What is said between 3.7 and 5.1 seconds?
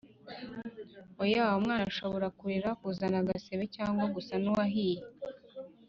cg gusa n uwahiye